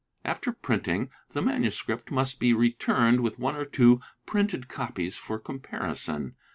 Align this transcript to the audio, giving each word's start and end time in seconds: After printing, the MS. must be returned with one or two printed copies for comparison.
After 0.25 0.51
printing, 0.51 1.11
the 1.29 1.43
MS. 1.43 1.83
must 2.09 2.39
be 2.39 2.53
returned 2.55 3.19
with 3.21 3.37
one 3.37 3.55
or 3.55 3.65
two 3.65 4.01
printed 4.25 4.67
copies 4.67 5.15
for 5.19 5.37
comparison. 5.37 6.33